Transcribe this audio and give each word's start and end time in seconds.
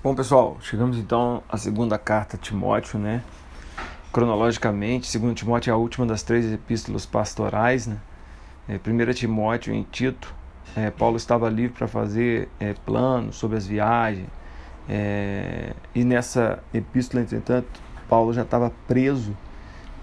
Bom, 0.00 0.14
pessoal, 0.14 0.56
chegamos 0.60 0.96
então 0.96 1.42
à 1.48 1.56
segunda 1.56 1.98
carta 1.98 2.36
a 2.36 2.38
Timóteo, 2.38 3.00
né? 3.00 3.20
Cronologicamente, 4.12 5.08
segundo 5.08 5.34
Timóteo 5.34 5.72
é 5.72 5.74
a 5.74 5.76
última 5.76 6.06
das 6.06 6.22
três 6.22 6.52
epístolas 6.52 7.04
pastorais, 7.04 7.88
né? 7.88 7.98
É, 8.68 8.78
primeira 8.78 9.12
Timóteo 9.12 9.74
em 9.74 9.82
Tito, 9.82 10.32
é, 10.76 10.88
Paulo 10.88 11.16
estava 11.16 11.48
livre 11.48 11.76
para 11.76 11.88
fazer 11.88 12.48
é, 12.60 12.74
planos 12.74 13.34
sobre 13.34 13.56
as 13.56 13.66
viagens, 13.66 14.28
é, 14.88 15.74
e 15.92 16.04
nessa 16.04 16.62
epístola, 16.72 17.24
entretanto, 17.24 17.80
Paulo 18.08 18.32
já 18.32 18.42
estava 18.42 18.70
preso, 18.86 19.36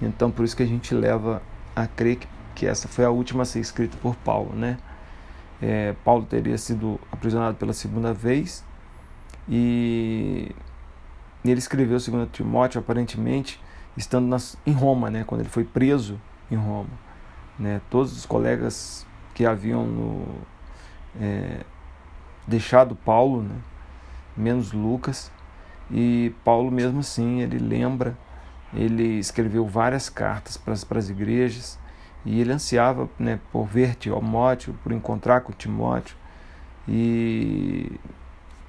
então 0.02 0.30
por 0.30 0.43
isso 0.43 0.57
que 0.57 0.64
a 0.64 0.68
gente 0.68 0.93
leva 0.93 1.41
a 1.73 1.88
crer 1.88 2.18
que, 2.18 2.27
que 2.54 2.68
essa 2.68 2.89
foi 2.89 3.05
a 3.05 3.09
última 3.09 3.43
a 3.43 3.46
ser 3.46 3.62
escrita 3.62 3.96
por 4.02 4.14
Paulo, 4.18 4.54
né? 4.54 4.77
É, 5.62 5.96
Paulo 6.04 6.25
teria 6.25 6.57
sido 6.57 7.00
aprisionado 7.14 7.55
pela 7.55 7.71
segunda 7.71 8.14
vez 8.14 8.62
e 9.48 10.52
ele 11.43 11.60
escreveu 11.60 11.97
2 11.97 12.29
Timóteo 12.32 12.79
aparentemente 12.79 13.60
estando 13.96 14.28
nas, 14.28 14.57
em 14.65 14.71
Roma, 14.71 15.10
né, 15.10 15.24
quando 15.25 15.42
ele 15.42 15.50
foi 15.50 15.64
preso 15.64 16.19
em 16.50 16.56
Roma. 16.56 16.89
Né, 17.57 17.79
todos 17.89 18.16
os 18.18 18.25
colegas 18.25 19.07
que 19.33 19.46
haviam 19.46 19.86
no, 19.86 20.25
é, 21.19 21.61
deixado 22.47 22.96
Paulo, 22.96 23.42
né, 23.43 23.55
menos 24.36 24.74
Lucas, 24.74 25.32
e 25.89 26.33
Paulo 26.43 26.71
mesmo 26.71 27.00
assim, 27.00 27.41
ele 27.41 27.60
lembra, 27.60 28.18
ele 28.74 29.19
escreveu 29.19 29.66
várias 29.66 30.10
cartas 30.10 30.57
para 30.57 30.74
as 30.74 31.10
igrejas, 31.10 31.80
e 32.25 32.41
ele 32.41 32.52
ansiava 32.52 33.08
né, 33.19 33.39
por 33.52 33.66
ver 33.66 33.95
Timóteo, 33.95 34.75
por 34.83 34.91
encontrar 34.91 35.41
com 35.41 35.53
Timóteo, 35.53 36.17
e 36.88 37.91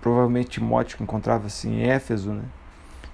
provavelmente 0.07 0.51
Timóteo 0.51 1.03
encontrava-se 1.03 1.69
em 1.69 1.83
Éfeso, 1.83 2.33
né? 2.33 2.45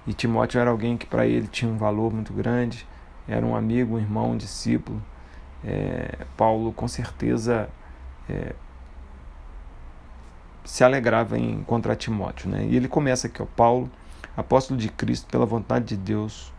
E 0.05 0.13
Timóteo 0.13 0.61
era 0.61 0.69
alguém 0.69 0.95
que 0.95 1.07
para 1.07 1.25
ele 1.25 1.47
tinha 1.47 1.71
um 1.71 1.75
valor 1.75 2.13
muito 2.13 2.31
grande, 2.31 2.87
era 3.27 3.43
um 3.43 3.55
amigo, 3.55 3.95
um 3.95 3.99
irmão, 3.99 4.33
um 4.33 4.37
discípulo. 4.37 5.01
É, 5.65 6.19
Paulo 6.37 6.71
com 6.71 6.87
certeza 6.87 7.67
é, 8.29 8.53
se 10.63 10.83
alegrava 10.83 11.35
em 11.35 11.53
encontrar 11.53 11.95
Timóteo, 11.95 12.47
né? 12.47 12.63
E 12.63 12.75
ele 12.75 12.87
começa 12.87 13.25
aqui, 13.25 13.41
ó, 13.41 13.45
Paulo, 13.55 13.89
apóstolo 14.37 14.79
de 14.79 14.89
Cristo 14.89 15.25
pela 15.31 15.47
vontade 15.47 15.85
de 15.85 15.97
Deus, 15.97 16.53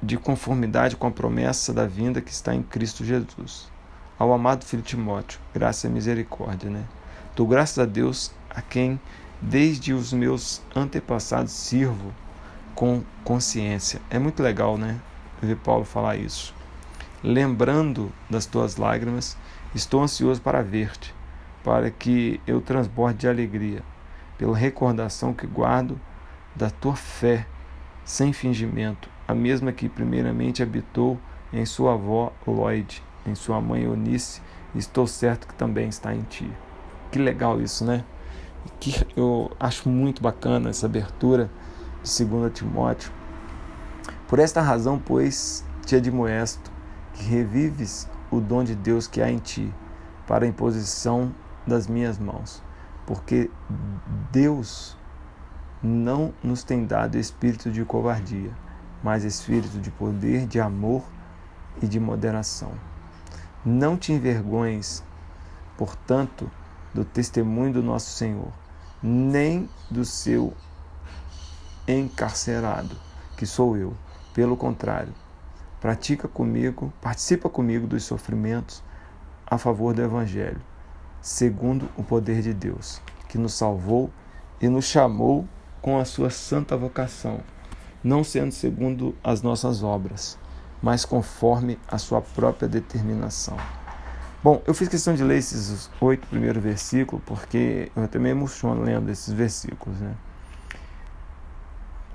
de 0.00 0.16
conformidade 0.16 0.94
com 0.94 1.08
a 1.08 1.10
promessa 1.10 1.72
da 1.72 1.86
vinda 1.86 2.20
que 2.20 2.30
está 2.30 2.54
em 2.54 2.62
Cristo 2.62 3.04
Jesus. 3.04 3.68
Ao 4.16 4.32
amado 4.32 4.64
filho 4.64 4.82
Timóteo, 4.84 5.40
graça 5.52 5.88
e 5.88 5.90
misericórdia, 5.90 6.70
né? 6.70 6.84
Dou 7.34 7.48
graças 7.48 7.80
a 7.80 7.84
Deus 7.84 8.32
a 8.50 8.60
quem 8.60 9.00
desde 9.40 9.92
os 9.92 10.12
meus 10.12 10.60
antepassados 10.74 11.52
sirvo 11.52 12.12
com 12.74 13.02
consciência. 13.24 14.00
É 14.10 14.18
muito 14.18 14.42
legal, 14.42 14.76
né? 14.76 15.00
Ver 15.40 15.56
Paulo 15.56 15.84
falar 15.84 16.16
isso. 16.16 16.54
Lembrando 17.22 18.10
das 18.28 18.46
tuas 18.46 18.76
lágrimas, 18.76 19.36
estou 19.74 20.02
ansioso 20.02 20.40
para 20.40 20.62
ver-te, 20.62 21.14
para 21.62 21.90
que 21.90 22.40
eu 22.46 22.60
transborde 22.60 23.18
de 23.18 23.28
alegria, 23.28 23.82
pela 24.38 24.56
recordação 24.56 25.32
que 25.32 25.46
guardo 25.46 26.00
da 26.54 26.70
tua 26.70 26.96
fé, 26.96 27.46
sem 28.04 28.32
fingimento, 28.32 29.08
a 29.28 29.34
mesma 29.34 29.70
que 29.70 29.88
primeiramente 29.88 30.62
habitou 30.62 31.18
em 31.52 31.64
sua 31.66 31.94
avó 31.94 32.32
Lloyd, 32.46 33.02
em 33.26 33.34
sua 33.34 33.60
mãe 33.60 33.82
Eunice, 33.82 34.40
estou 34.74 35.06
certo 35.06 35.46
que 35.46 35.54
também 35.54 35.88
está 35.88 36.14
em 36.14 36.22
ti. 36.22 36.50
Que 37.12 37.18
legal 37.18 37.60
isso, 37.60 37.84
né? 37.84 38.04
Que 38.78 39.06
eu 39.16 39.50
acho 39.58 39.88
muito 39.88 40.22
bacana 40.22 40.70
essa 40.70 40.86
abertura 40.86 41.50
de 42.02 42.24
2 42.24 42.52
Timóteo. 42.52 43.12
Por 44.26 44.38
esta 44.38 44.60
razão, 44.60 44.98
pois, 44.98 45.64
te 45.84 45.96
admoesto 45.96 46.70
que 47.14 47.24
revives 47.24 48.08
o 48.30 48.40
dom 48.40 48.62
de 48.62 48.74
Deus 48.74 49.06
que 49.06 49.20
há 49.20 49.30
em 49.30 49.38
ti, 49.38 49.72
para 50.26 50.44
a 50.44 50.48
imposição 50.48 51.34
das 51.66 51.88
minhas 51.88 52.18
mãos, 52.18 52.62
porque 53.06 53.50
Deus 54.30 54.96
não 55.82 56.32
nos 56.42 56.62
tem 56.62 56.86
dado 56.86 57.18
espírito 57.18 57.70
de 57.70 57.84
covardia, 57.84 58.52
mas 59.02 59.24
espírito 59.24 59.78
de 59.78 59.90
poder, 59.90 60.46
de 60.46 60.60
amor 60.60 61.02
e 61.82 61.86
de 61.86 61.98
moderação. 61.98 62.72
Não 63.64 63.96
te 63.96 64.12
envergonhes, 64.12 65.02
portanto, 65.76 66.50
do 66.94 67.04
testemunho 67.04 67.72
do 67.72 67.82
nosso 67.82 68.10
Senhor, 68.10 68.52
nem 69.02 69.68
do 69.90 70.04
seu 70.04 70.52
encarcerado, 71.86 72.96
que 73.36 73.46
sou 73.46 73.76
eu. 73.76 73.94
Pelo 74.34 74.56
contrário, 74.56 75.12
pratica 75.80 76.28
comigo, 76.28 76.92
participa 77.00 77.48
comigo 77.48 77.86
dos 77.86 78.04
sofrimentos 78.04 78.82
a 79.46 79.58
favor 79.58 79.92
do 79.92 80.02
Evangelho, 80.02 80.60
segundo 81.20 81.88
o 81.96 82.04
poder 82.04 82.42
de 82.42 82.54
Deus, 82.54 83.00
que 83.28 83.38
nos 83.38 83.54
salvou 83.54 84.10
e 84.60 84.68
nos 84.68 84.84
chamou 84.84 85.48
com 85.82 85.98
a 85.98 86.04
sua 86.04 86.30
santa 86.30 86.76
vocação, 86.76 87.40
não 88.04 88.22
sendo 88.22 88.52
segundo 88.52 89.16
as 89.24 89.42
nossas 89.42 89.82
obras, 89.82 90.38
mas 90.82 91.04
conforme 91.04 91.78
a 91.88 91.98
sua 91.98 92.20
própria 92.20 92.68
determinação 92.68 93.56
Bom, 94.42 94.62
eu 94.66 94.72
fiz 94.72 94.88
questão 94.88 95.14
de 95.14 95.22
ler 95.22 95.36
esses 95.36 95.90
oito 96.00 96.26
primeiros 96.26 96.62
versículos 96.62 97.22
porque 97.26 97.92
eu 97.94 98.20
me 98.20 98.30
emociono 98.30 98.82
lendo 98.82 99.10
esses 99.10 99.34
versículos, 99.34 100.00
né? 100.00 100.14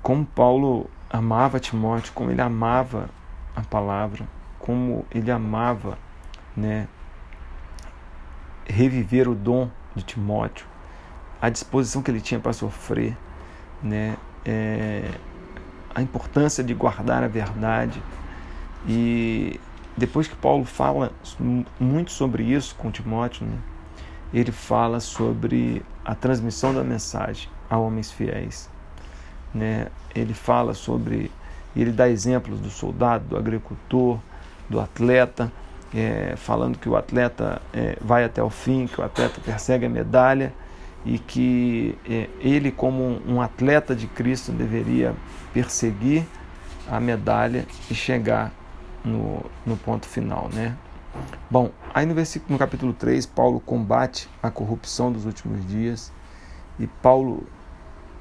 Como 0.02 0.26
Paulo 0.26 0.90
amava 1.08 1.60
Timóteo, 1.60 2.12
como 2.12 2.32
ele 2.32 2.40
amava 2.40 3.08
a 3.54 3.60
palavra, 3.60 4.26
como 4.58 5.06
ele 5.12 5.30
amava, 5.30 5.96
né, 6.56 6.88
reviver 8.66 9.28
o 9.28 9.34
dom 9.34 9.70
de 9.94 10.02
Timóteo, 10.02 10.66
a 11.40 11.48
disposição 11.48 12.02
que 12.02 12.10
ele 12.10 12.20
tinha 12.20 12.40
para 12.40 12.52
sofrer, 12.52 13.16
né, 13.80 14.16
é, 14.44 15.08
a 15.94 16.02
importância 16.02 16.64
de 16.64 16.74
guardar 16.74 17.22
a 17.22 17.28
verdade 17.28 18.02
e 18.86 19.60
depois 19.96 20.28
que 20.28 20.36
Paulo 20.36 20.64
fala 20.64 21.12
muito 21.80 22.10
sobre 22.10 22.42
isso 22.42 22.74
com 22.76 22.90
Timóteo, 22.90 23.46
né, 23.46 23.58
ele 24.32 24.52
fala 24.52 25.00
sobre 25.00 25.82
a 26.04 26.14
transmissão 26.14 26.74
da 26.74 26.84
mensagem 26.84 27.48
a 27.70 27.78
homens 27.78 28.10
fiéis. 28.10 28.68
Né? 29.54 29.88
Ele 30.14 30.34
fala 30.34 30.74
sobre, 30.74 31.30
ele 31.74 31.90
dá 31.90 32.08
exemplos 32.08 32.60
do 32.60 32.70
soldado, 32.70 33.24
do 33.28 33.36
agricultor, 33.36 34.18
do 34.68 34.80
atleta, 34.80 35.50
é, 35.94 36.34
falando 36.36 36.78
que 36.78 36.88
o 36.88 36.96
atleta 36.96 37.62
é, 37.72 37.96
vai 38.00 38.24
até 38.24 38.42
o 38.42 38.50
fim, 38.50 38.86
que 38.86 39.00
o 39.00 39.04
atleta 39.04 39.40
persegue 39.40 39.86
a 39.86 39.88
medalha 39.88 40.52
e 41.04 41.18
que 41.18 41.96
é, 42.08 42.28
ele, 42.40 42.70
como 42.70 43.22
um 43.26 43.40
atleta 43.40 43.94
de 43.94 44.06
Cristo, 44.06 44.52
deveria 44.52 45.14
perseguir 45.54 46.24
a 46.90 47.00
medalha 47.00 47.64
e 47.90 47.94
chegar 47.94 48.52
no, 49.06 49.44
no 49.64 49.76
ponto 49.76 50.06
final, 50.06 50.50
né? 50.52 50.76
Bom, 51.50 51.70
aí 51.94 52.04
no 52.04 52.14
versículo 52.14 52.52
no 52.52 52.58
capítulo 52.58 52.92
3, 52.92 53.24
Paulo 53.24 53.60
combate 53.60 54.28
a 54.42 54.50
corrupção 54.50 55.10
dos 55.10 55.24
últimos 55.24 55.66
dias 55.66 56.12
e 56.78 56.86
Paulo 56.86 57.46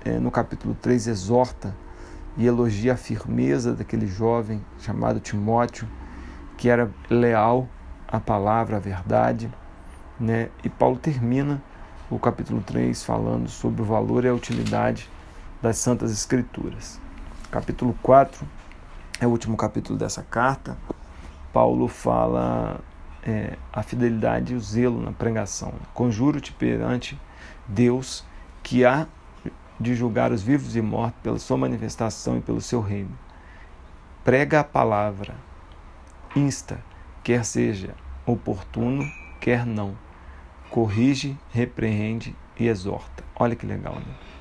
é, 0.06 0.20
no 0.20 0.32
capítulo 0.32 0.78
3 0.82 1.08
exorta 1.08 1.76
e 2.38 2.46
elogia 2.46 2.94
a 2.94 2.98
firmeza 2.98 3.74
daquele 3.74 4.08
jovem 4.08 4.64
chamado 4.80 5.20
Timóteo, 5.20 5.88
que 6.58 6.70
era 6.70 6.90
leal 7.10 7.68
à 8.08 8.20
palavra, 8.20 8.78
à 8.78 8.80
verdade, 8.80 9.52
né? 10.20 10.50
E 10.64 10.70
Paulo 10.70 10.98
termina 10.98 11.62
o 12.10 12.20
capítulo 12.20 12.62
3 12.62 13.04
falando 13.04 13.50
sobre 13.50 13.82
o 13.82 13.86
valor 13.86 14.24
e 14.24 14.28
a 14.28 14.34
utilidade 14.34 15.10
das 15.62 15.78
santas 15.78 16.12
escrituras. 16.12 17.00
Capítulo 17.50 17.98
4 18.02 18.46
é 19.20 19.28
o 19.28 19.30
último 19.30 19.56
capítulo 19.56 19.98
dessa 19.98 20.24
carta, 20.24 20.78
Paulo 21.54 21.88
fala 21.88 22.82
é, 23.24 23.58
a 23.72 23.82
fidelidade 23.82 24.54
e 24.54 24.56
o 24.56 24.60
zelo 24.60 25.02
na 25.02 25.12
pregação. 25.12 25.74
Conjuro-te 25.94 26.52
perante 26.52 27.20
Deus 27.68 28.26
que 28.62 28.84
há 28.84 29.08
de 29.80 29.96
julgar 29.96 30.32
os 30.32 30.42
vivos 30.42 30.76
e 30.76 30.82
mortos 30.82 31.22
pela 31.22 31.40
sua 31.40 31.58
manifestação 31.58 32.38
e 32.38 32.42
pelo 32.42 32.62
seu 32.62 32.82
reino. 32.82 33.18
Prega 34.24 34.62
a 34.62 34.64
palavra, 34.64 35.36
insta, 36.36 36.80
quer 37.24 37.46
seja 37.46 37.94
oportuno, 38.26 39.10
quer 39.40 39.66
não. 39.66 39.96
Corrige, 40.70 41.38
repreende 41.52 42.36
e 42.60 42.68
exorta. 42.68 43.24
Olha 43.36 43.56
que 43.56 43.66
legal, 43.66 43.96
né? 43.96 44.35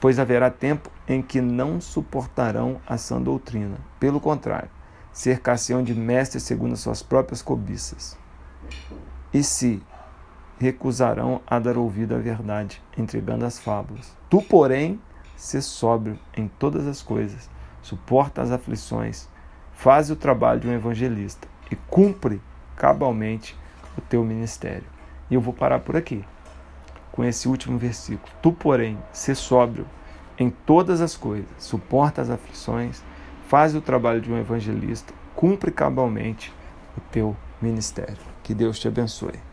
Pois 0.00 0.18
haverá 0.18 0.50
tempo 0.50 0.90
em 1.06 1.20
que 1.20 1.40
não 1.40 1.80
suportarão 1.80 2.80
a 2.86 2.96
sã 2.96 3.20
doutrina. 3.20 3.76
Pelo 4.00 4.18
contrário, 4.18 4.70
cercar-se-ão 5.12 5.82
de 5.82 5.94
mestres 5.94 6.42
segundo 6.42 6.72
as 6.72 6.80
suas 6.80 7.02
próprias 7.02 7.42
cobiças. 7.42 8.18
E 9.32 9.42
se 9.42 9.82
recusarão 10.58 11.40
a 11.46 11.58
dar 11.58 11.76
ouvido 11.76 12.14
à 12.14 12.18
verdade, 12.18 12.82
entregando 12.96 13.44
as 13.44 13.58
fábulas. 13.58 14.16
Tu, 14.28 14.42
porém, 14.42 15.00
se 15.36 15.60
sóbrio 15.62 16.18
em 16.36 16.48
todas 16.48 16.86
as 16.86 17.02
coisas, 17.02 17.48
suporta 17.82 18.42
as 18.42 18.50
aflições, 18.50 19.28
faz 19.72 20.10
o 20.10 20.16
trabalho 20.16 20.60
de 20.60 20.68
um 20.68 20.72
evangelista 20.72 21.48
e 21.70 21.76
cumpre 21.76 22.40
cabalmente 22.76 23.56
o 23.96 24.00
teu 24.00 24.24
ministério. 24.24 24.86
E 25.30 25.34
eu 25.34 25.40
vou 25.40 25.54
parar 25.54 25.80
por 25.80 25.96
aqui, 25.96 26.24
com 27.12 27.24
esse 27.24 27.48
último 27.48 27.78
versículo. 27.78 28.32
Tu, 28.42 28.52
porém, 28.52 28.98
se 29.12 29.34
sóbrio 29.34 29.86
em 30.38 30.50
todas 30.50 31.00
as 31.00 31.16
coisas, 31.16 31.48
suporta 31.58 32.22
as 32.22 32.30
aflições, 32.30 33.02
faz 33.46 33.74
o 33.74 33.80
trabalho 33.80 34.20
de 34.20 34.32
um 34.32 34.38
evangelista, 34.38 35.12
cumpre 35.34 35.70
cabalmente 35.70 36.52
o 36.96 37.00
teu 37.12 37.36
ministério. 37.60 38.16
Que 38.42 38.54
Deus 38.54 38.78
te 38.78 38.88
abençoe. 38.88 39.49